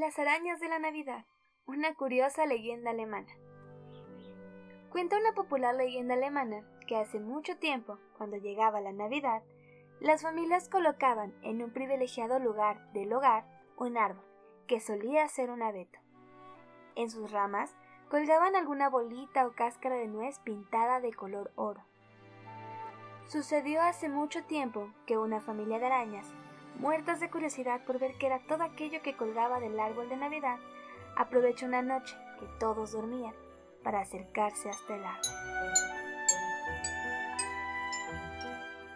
Las 0.00 0.18
arañas 0.18 0.60
de 0.60 0.68
la 0.70 0.78
Navidad, 0.78 1.26
una 1.66 1.94
curiosa 1.94 2.46
leyenda 2.46 2.90
alemana. 2.90 3.30
Cuenta 4.88 5.18
una 5.18 5.34
popular 5.34 5.74
leyenda 5.74 6.14
alemana 6.14 6.64
que 6.86 6.96
hace 6.96 7.20
mucho 7.20 7.58
tiempo, 7.58 7.98
cuando 8.16 8.38
llegaba 8.38 8.80
la 8.80 8.92
Navidad, 8.92 9.42
las 10.00 10.22
familias 10.22 10.70
colocaban 10.70 11.34
en 11.42 11.62
un 11.62 11.70
privilegiado 11.70 12.38
lugar 12.38 12.90
del 12.94 13.12
hogar 13.12 13.44
un 13.76 13.98
árbol, 13.98 14.24
que 14.66 14.80
solía 14.80 15.28
ser 15.28 15.50
un 15.50 15.60
abeto. 15.60 15.98
En 16.94 17.10
sus 17.10 17.30
ramas 17.30 17.76
colgaban 18.08 18.56
alguna 18.56 18.88
bolita 18.88 19.46
o 19.46 19.52
cáscara 19.52 19.96
de 19.96 20.08
nuez 20.08 20.38
pintada 20.38 21.00
de 21.00 21.12
color 21.12 21.52
oro. 21.56 21.84
Sucedió 23.26 23.82
hace 23.82 24.08
mucho 24.08 24.44
tiempo 24.44 24.94
que 25.04 25.18
una 25.18 25.42
familia 25.42 25.78
de 25.78 25.84
arañas 25.84 26.32
muertas 26.80 27.20
de 27.20 27.28
curiosidad 27.28 27.84
por 27.84 27.98
ver 27.98 28.14
qué 28.18 28.26
era 28.26 28.38
todo 28.38 28.64
aquello 28.64 29.02
que 29.02 29.14
colgaba 29.14 29.60
del 29.60 29.78
árbol 29.78 30.08
de 30.08 30.16
Navidad, 30.16 30.56
aprovechó 31.14 31.66
una 31.66 31.82
noche 31.82 32.16
que 32.38 32.46
todos 32.58 32.92
dormían 32.92 33.34
para 33.84 34.00
acercarse 34.00 34.70
hasta 34.70 34.96
el 34.96 35.04
árbol. 35.04 35.30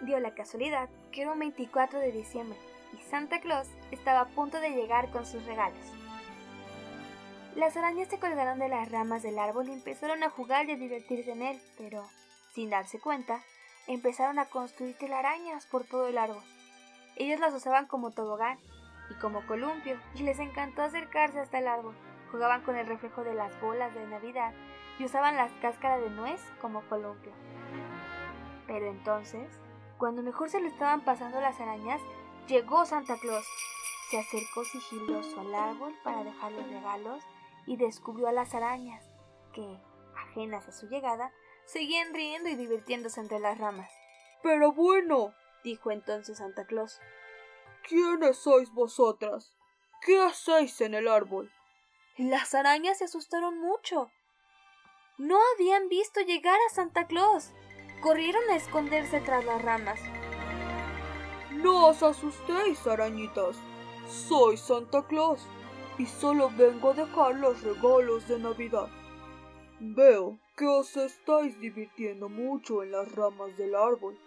Dio 0.00 0.18
la 0.18 0.34
casualidad 0.34 0.88
que 1.12 1.22
era 1.22 1.32
un 1.32 1.38
24 1.38 1.98
de 1.98 2.10
diciembre 2.10 2.58
y 2.94 3.02
Santa 3.02 3.40
Claus 3.40 3.68
estaba 3.90 4.20
a 4.20 4.28
punto 4.28 4.60
de 4.60 4.70
llegar 4.70 5.10
con 5.10 5.26
sus 5.26 5.44
regalos. 5.44 5.92
Las 7.54 7.76
arañas 7.76 8.08
se 8.08 8.18
colgaron 8.18 8.58
de 8.58 8.68
las 8.68 8.90
ramas 8.90 9.22
del 9.22 9.38
árbol 9.38 9.68
y 9.68 9.72
empezaron 9.72 10.22
a 10.22 10.30
jugar 10.30 10.68
y 10.68 10.72
a 10.72 10.76
divertirse 10.76 11.32
en 11.32 11.42
él, 11.42 11.60
pero, 11.76 12.02
sin 12.54 12.70
darse 12.70 12.98
cuenta, 12.98 13.42
empezaron 13.86 14.38
a 14.38 14.46
construir 14.46 14.96
telarañas 14.96 15.66
por 15.66 15.84
todo 15.84 16.08
el 16.08 16.16
árbol. 16.18 16.42
Ellos 17.16 17.40
las 17.40 17.54
usaban 17.54 17.86
como 17.86 18.10
tobogán 18.10 18.58
y 19.10 19.14
como 19.14 19.46
columpio, 19.46 19.98
y 20.14 20.22
les 20.22 20.38
encantó 20.38 20.82
acercarse 20.82 21.40
hasta 21.40 21.58
el 21.58 21.68
árbol. 21.68 21.94
Jugaban 22.30 22.62
con 22.62 22.76
el 22.76 22.86
reflejo 22.86 23.22
de 23.22 23.34
las 23.34 23.58
bolas 23.60 23.94
de 23.94 24.06
Navidad 24.06 24.52
y 24.98 25.04
usaban 25.04 25.36
las 25.36 25.52
cáscaras 25.60 26.00
de 26.00 26.10
nuez 26.10 26.40
como 26.60 26.82
columpio. 26.88 27.32
Pero 28.66 28.86
entonces, 28.86 29.48
cuando 29.98 30.22
mejor 30.22 30.50
se 30.50 30.60
lo 30.60 30.66
estaban 30.66 31.02
pasando 31.04 31.40
las 31.40 31.60
arañas, 31.60 32.00
llegó 32.48 32.84
Santa 32.84 33.16
Claus. 33.18 33.46
Se 34.10 34.18
acercó 34.18 34.64
sigiloso 34.64 35.40
al 35.40 35.54
árbol 35.54 35.94
para 36.02 36.24
dejarle 36.24 36.62
regalos 36.66 37.22
y 37.66 37.76
descubrió 37.76 38.28
a 38.28 38.32
las 38.32 38.54
arañas, 38.54 39.04
que, 39.52 39.78
ajenas 40.16 40.68
a 40.68 40.72
su 40.72 40.88
llegada, 40.88 41.32
seguían 41.64 42.12
riendo 42.12 42.48
y 42.48 42.56
divirtiéndose 42.56 43.20
entre 43.20 43.38
las 43.38 43.58
ramas. 43.58 43.90
Pero 44.42 44.72
bueno, 44.72 45.32
dijo 45.64 45.90
entonces 45.90 46.38
Santa 46.38 46.66
Claus. 46.66 47.00
¿Quiénes 47.88 48.38
sois 48.38 48.70
vosotras? 48.72 49.56
¿Qué 50.02 50.20
hacéis 50.20 50.80
en 50.80 50.94
el 50.94 51.08
árbol? 51.08 51.50
Las 52.16 52.54
arañas 52.54 52.98
se 52.98 53.04
asustaron 53.04 53.58
mucho. 53.58 54.10
No 55.18 55.38
habían 55.54 55.88
visto 55.88 56.20
llegar 56.20 56.58
a 56.68 56.74
Santa 56.74 57.06
Claus. 57.06 57.50
Corrieron 58.02 58.42
a 58.50 58.56
esconderse 58.56 59.20
tras 59.20 59.44
las 59.44 59.62
ramas. 59.62 60.00
No 61.50 61.88
os 61.88 62.02
asustéis, 62.02 62.86
arañitas. 62.86 63.56
Soy 64.06 64.56
Santa 64.56 65.06
Claus 65.06 65.40
y 65.98 66.06
solo 66.06 66.50
vengo 66.50 66.90
a 66.90 66.94
dejar 66.94 67.36
los 67.36 67.62
regalos 67.62 68.28
de 68.28 68.38
Navidad. 68.38 68.88
Veo 69.80 70.38
que 70.56 70.66
os 70.66 70.96
estáis 70.96 71.58
divirtiendo 71.58 72.28
mucho 72.28 72.82
en 72.82 72.92
las 72.92 73.10
ramas 73.12 73.56
del 73.56 73.74
árbol 73.74 74.18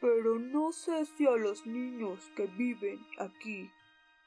pero 0.00 0.38
no 0.38 0.72
sé 0.72 1.04
si 1.06 1.26
a 1.26 1.36
los 1.36 1.66
niños 1.66 2.30
que 2.36 2.46
viven 2.46 2.98
aquí 3.18 3.70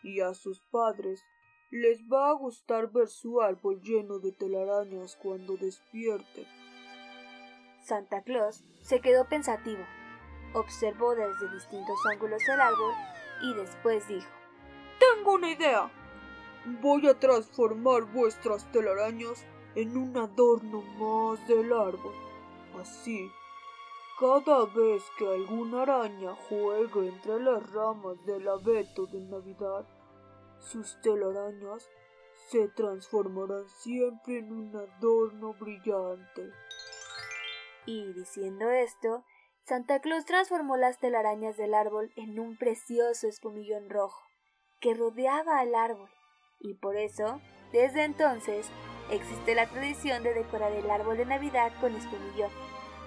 y 0.03 0.19
a 0.21 0.33
sus 0.33 0.59
padres 0.71 1.23
les 1.69 2.01
va 2.11 2.29
a 2.29 2.33
gustar 2.33 2.91
ver 2.91 3.07
su 3.07 3.41
árbol 3.41 3.81
lleno 3.81 4.19
de 4.19 4.31
telarañas 4.33 5.17
cuando 5.21 5.55
despierten. 5.55 6.45
Santa 7.83 8.21
Claus 8.23 8.63
se 8.81 8.99
quedó 8.99 9.27
pensativo, 9.27 9.83
observó 10.53 11.15
desde 11.15 11.53
distintos 11.53 11.97
ángulos 12.05 12.41
el 12.49 12.59
árbol 12.59 12.93
y 13.43 13.53
después 13.53 14.07
dijo 14.07 14.29
Tengo 14.99 15.33
una 15.33 15.51
idea. 15.51 15.89
Voy 16.81 17.07
a 17.07 17.17
transformar 17.17 18.03
vuestras 18.03 18.69
telarañas 18.71 19.45
en 19.75 19.97
un 19.97 20.15
adorno 20.17 20.81
más 20.81 21.47
del 21.47 21.73
árbol. 21.73 22.13
Así 22.79 23.31
cada 24.19 24.65
vez 24.65 25.03
que 25.17 25.27
alguna 25.27 25.83
araña 25.83 26.35
juegue 26.47 27.07
entre 27.07 27.39
las 27.39 27.71
ramas 27.71 28.23
del 28.25 28.47
abeto 28.47 29.05
de 29.07 29.19
Navidad, 29.21 29.85
sus 30.59 30.99
telarañas 31.01 31.89
se 32.49 32.67
transformarán 32.69 33.67
siempre 33.69 34.39
en 34.39 34.51
un 34.51 34.75
adorno 34.75 35.53
brillante. 35.53 36.51
Y 37.85 38.13
diciendo 38.13 38.69
esto, 38.69 39.23
Santa 39.65 39.99
Claus 39.99 40.25
transformó 40.25 40.77
las 40.77 40.99
telarañas 40.99 41.57
del 41.57 41.73
árbol 41.73 42.11
en 42.15 42.39
un 42.39 42.57
precioso 42.57 43.27
espumillón 43.27 43.89
rojo 43.89 44.21
que 44.79 44.93
rodeaba 44.93 45.59
al 45.59 45.75
árbol, 45.75 46.09
y 46.59 46.73
por 46.75 46.95
eso, 46.95 47.39
desde 47.71 48.03
entonces, 48.03 48.67
existe 49.09 49.55
la 49.55 49.69
tradición 49.69 50.23
de 50.23 50.33
decorar 50.33 50.71
el 50.73 50.89
árbol 50.89 51.17
de 51.17 51.25
Navidad 51.25 51.71
con 51.79 51.95
espumillón 51.95 52.51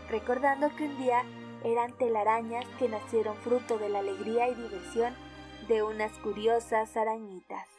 recordando 0.09 0.75
que 0.77 0.85
un 0.85 0.99
día 0.99 1.23
eran 1.65 1.97
telarañas 1.97 2.67
que 2.79 2.89
nacieron 2.89 3.37
fruto 3.37 3.79
de 3.79 3.89
la 3.89 4.01
alegría 4.01 4.49
y 4.49 4.55
diversión 4.55 5.15
de 5.69 5.83
unas 5.83 6.13
curiosas 6.19 6.97
arañitas. 6.97 7.74